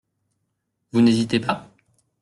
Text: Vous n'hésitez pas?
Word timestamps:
Vous 0.91 1.01
n'hésitez 1.01 1.39
pas? 1.39 1.69